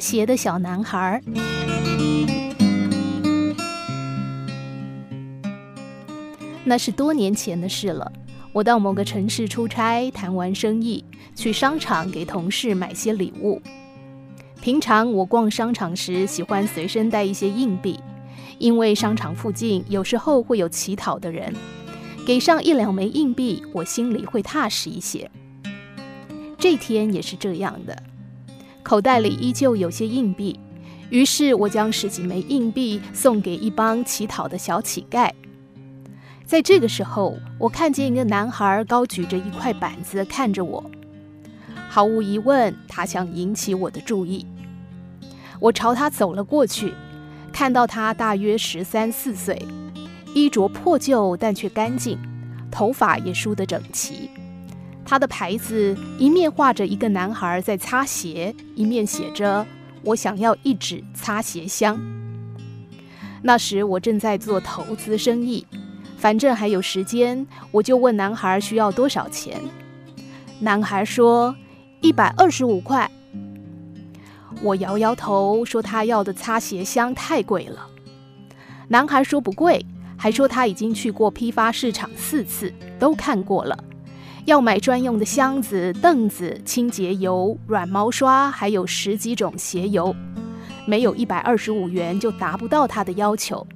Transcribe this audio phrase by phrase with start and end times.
[0.00, 1.22] 鞋的小男孩。
[6.64, 8.10] 那是多年前的事了。
[8.52, 11.04] 我到某个城市出差，谈完生意，
[11.36, 13.60] 去商场给同事买些礼物。
[14.60, 17.98] 平常我逛商场时，喜欢随身带一些硬币，
[18.58, 21.54] 因为商场附近有时候会有乞讨的人，
[22.26, 25.30] 给上一两枚硬币，我心里会踏实一些。
[26.58, 28.02] 这天也是这样的，
[28.82, 30.58] 口袋里依旧有些硬币，
[31.10, 35.30] 于是我将十几枚硬币送给一帮乞讨的小乞丐。
[36.44, 40.84] 在这个时候，我看见一个男孩高举着一块板子看着我，
[41.88, 44.44] 毫无疑问，他想引起我的注意。
[45.60, 46.92] 我朝他走了过去，
[47.52, 49.64] 看到他大约十三四岁，
[50.34, 52.18] 衣着破旧但却干净，
[52.70, 54.28] 头发也梳得整齐。
[55.10, 59.66] 他的牌子一面画着一个男孩在擦鞋，一面写着
[60.06, 62.00] “我想要一纸擦鞋箱”。
[63.42, 65.66] 那时我正在做投资生意。
[66.16, 69.60] 反正还有时间，我就问男孩需要多少钱。
[70.60, 71.56] 男孩说
[72.00, 73.10] 一百二十五块。
[74.62, 77.84] 我摇摇头说他要的擦鞋箱太贵了。
[78.86, 79.84] 男孩说不贵，
[80.16, 83.76] 还说他已经去过批发市场四次，都看过了，
[84.46, 90.14] 要买专用的箱子、凳子、清洁油、软毛刷，还有十几种鞋油，
[90.86, 93.66] 没有一百二十五元就达不到他的要求。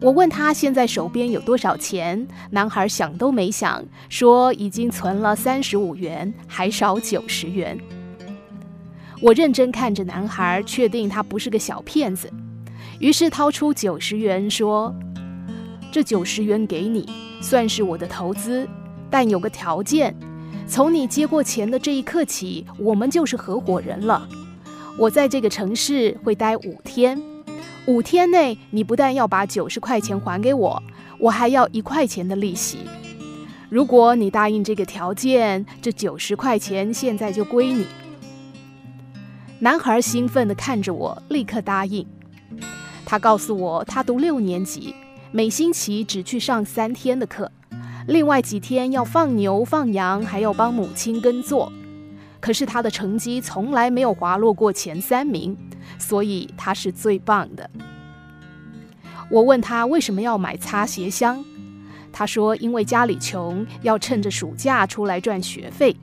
[0.00, 7.78] 我问他现在手边有多少钱，男孩想都没想，说已经存了三十五元，还少九十元。
[9.20, 12.32] 我认真看着男孩，确定他不是个小骗子，
[12.98, 14.94] 于是掏出九十元说
[15.92, 17.06] ：“这九十元给你，
[17.42, 18.66] 算是我的投资，
[19.10, 20.14] 但有个条件，
[20.66, 24.28] 从你接过钱的这一刻起，我们就是合伙人了。
[24.96, 27.20] 我在这个城市会待五天。”
[27.86, 30.80] 五天内，你不但要把九十块钱还给我，
[31.18, 32.78] 我还要一块钱的利息。
[33.70, 37.86] 如果你答应这个条件，这九十块钱现在就归你。
[39.58, 42.06] 男孩兴奋地看着我，立刻答应。
[43.06, 44.94] 他告诉我，他读六年级，
[45.32, 47.50] 每星期只去上三天的课，
[48.10, 51.72] 另外几天要放牛放羊，还要帮母亲耕作。
[52.40, 55.56] 可是他的成绩从来没有滑落过前三名。
[55.98, 57.68] 所以他是最棒的。
[59.30, 61.44] 我问他为什么要买擦鞋箱，
[62.12, 65.94] 他说因为家里穷，要趁着暑假出来赚学费。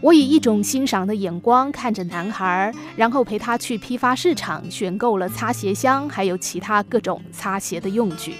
[0.00, 8.36] 我以一种欣赏的眼光看着男孩，然后陪他去批发市场选购了擦鞋箱，还有其他各种擦鞋的用具。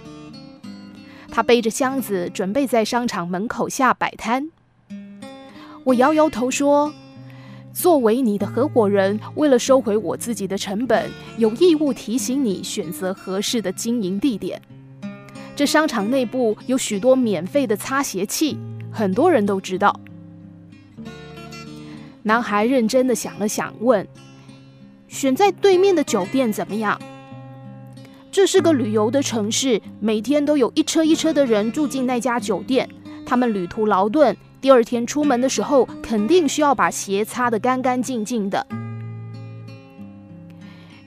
[1.32, 4.50] 他背着箱子准备在商场门口下摆摊。
[5.82, 6.92] 我摇摇头说。
[7.74, 14.60] 作为你的合伙人，为了收回我自己的成本，有义务提醒你选择合适的经营地点。
[15.56, 18.58] 这商场内部有许多免费的擦鞋器，
[18.90, 19.98] 很多人都知道。
[22.24, 24.06] 男孩认真的想了想，问
[25.08, 27.00] ：“选在对面的酒店怎么样？”
[28.32, 32.88] 这是个旅游的城市，每天都有一车一车的人住进那家酒店，
[33.26, 34.34] 他们旅途劳顿。
[34.58, 38.66] 第二天出门的时候，肯定需要把鞋擦得干干净净的。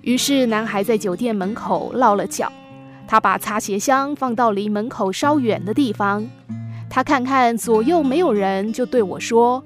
[0.04, 2.52] 于是，男孩在酒店门口落了脚，
[3.08, 6.30] 他把擦鞋箱放到离门口稍远的地方。
[6.92, 9.64] 他看看左右没有人，就对我说：“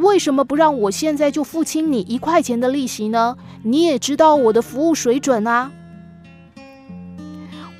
[0.00, 3.36] 为什么不让我现在就付清你一块钱的利息呢？
[3.64, 5.72] 你也知道我的服务水准啊。”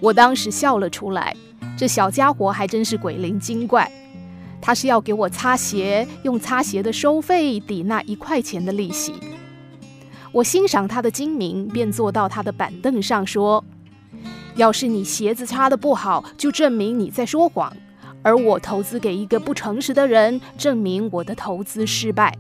[0.01, 1.35] 我当时笑了出来，
[1.77, 3.91] 这小家伙还真是鬼灵精怪。
[4.63, 9.15] 他是要给我擦鞋，用擦鞋的收费抵那一块钱的利息。
[10.33, 13.65] 我欣赏他的精明，便坐到他的板凳上说
[14.57, 17.73] ：“要是你鞋子擦的不好，就证明你在说谎；
[18.23, 22.37] 而我投资给一个不诚实的人，证明我的投资失败。”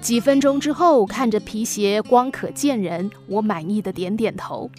[0.00, 4.70] 几分钟之后，看着皮鞋光可见人，我满意的点点头。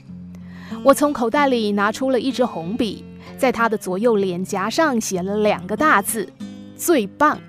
[0.84, 3.04] 我从口袋里拿出了一支红笔。
[3.38, 6.28] 在他的左右脸颊上写了两个大字
[6.76, 7.40] ：“最棒。”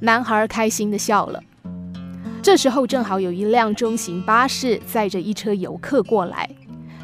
[0.00, 1.40] 男孩开心地笑了。
[2.42, 6.50] 这时候正好有一辆中型巴士载着一车游客过来，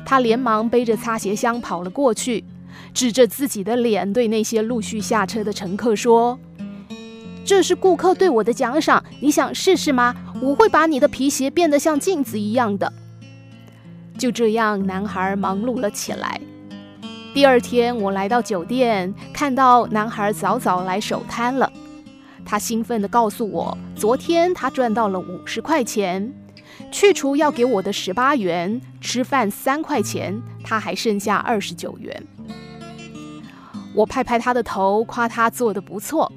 [0.04, 2.44] 他连忙背着擦鞋箱跑了过去，
[2.92, 6.36] 指着自己的脸对那些陆续下车的乘客说
[7.46, 10.16] ：“这是顾客对我的奖赏，你想试试吗？
[10.42, 12.92] 我会把你的皮鞋变得像镜子一样的。”
[14.18, 16.40] 就这样，男孩忙碌了起来。
[17.32, 21.72] 第二天，我来到酒店，看到男孩早早来守摊了。
[22.44, 26.34] 他兴奋地告诉我，昨天他赚到了五十块钱，
[26.90, 32.26] 去除要给我的十八元，吃饭三块钱，他还剩下二十九元。
[33.94, 36.32] 我拍拍他的头，夸他做得不错。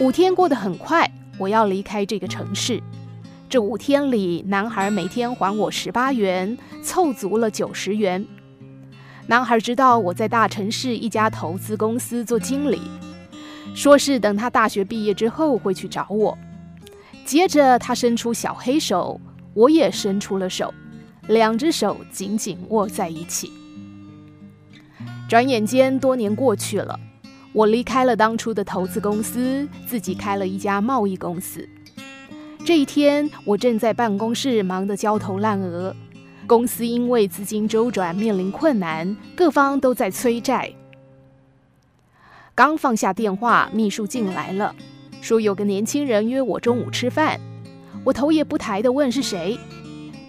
[0.00, 2.82] 五天过得很快，我要离开这个城市。
[3.52, 8.26] 这五天里，男孩每天还我十八元，凑足了九十元。
[9.26, 12.80] 男孩知道我在大城市一家投资公司做经理，
[13.74, 16.38] 说是等他大学毕业之后会去找我。
[17.26, 19.20] 接着，他伸出小黑手，
[19.52, 20.72] 我也伸出了手，
[21.28, 23.52] 两只手紧紧握在一起。
[25.28, 26.98] 转眼间，多年过去了，
[27.52, 31.68] 我离开了当初的投资公司，自己开了一家贸易公司。
[32.64, 35.94] 这一天，我正在办公室忙得焦头烂额。
[36.46, 40.72] 公司因为资金周转面临困难，各方都在催债。
[42.54, 44.72] 刚放下电话，秘书进来了，
[45.20, 47.40] 说有个年轻人约我中午吃饭。
[48.04, 49.58] 我头也不抬地问是谁。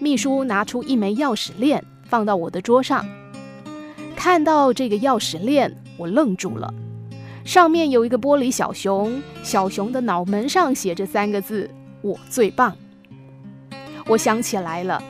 [0.00, 3.06] 秘书拿出一枚钥匙链，放到我的桌上。
[4.16, 6.74] 看到这个钥匙链，我愣住了。
[7.44, 11.70] 上面有一个玻璃小熊，小熊的脑门上写着三个字。
[12.04, 12.76] 我最棒！
[14.08, 15.02] 我想起来了，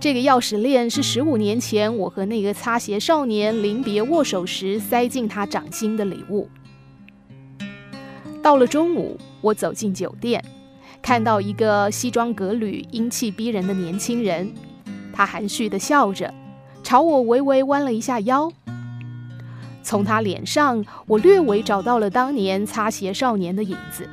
[0.00, 6.48] 这个钥匙链是十五年前我和那个擦鞋少年临别握手时塞进他掌心的礼物。
[8.42, 10.44] 到了中午，我走进酒店，
[11.00, 14.52] 看到一个西装革履、英气逼人的年轻人，
[15.12, 16.34] 他含蓄地笑着，
[16.82, 18.52] 朝我微微弯了一下腰。
[19.84, 24.08] 从他脸上，我略微找到了当年擦鞋少年的影子。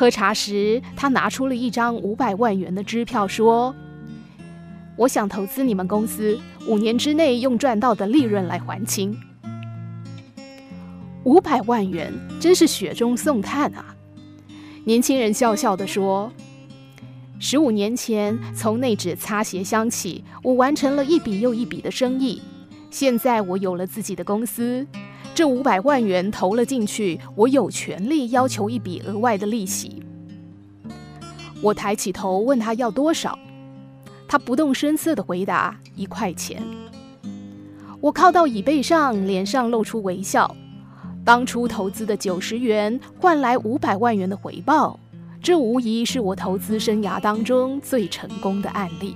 [0.00, 3.74] 喝茶时，他拿出了一张五百万元的支票，说
[4.96, 9.14] ：“我想投资你们公司，五年之内用赚到的利润来还清。”
[11.24, 12.10] 五百万元
[12.40, 13.94] 真是雪中送炭啊！
[14.86, 16.32] 年轻人笑笑地说
[17.38, 22.40] ：“十五年前，从那纸擦鞋箱起，我完成了一笔又一笔的生意。
[22.90, 24.86] 现在我有了自己的公司。”
[25.34, 30.02] 这五百万元投了进去，我有权利要求一笔额外的利息。
[31.62, 33.38] 我抬起头问他要多少，
[34.28, 36.62] 他不动声色地回答一块钱。
[38.00, 40.54] 我靠到椅背上，脸上露出微笑。
[41.24, 44.98] 当初投资的九十元换来五百万元的回报，
[45.42, 49.14] 这无疑是我投资生涯当中最成功的案例。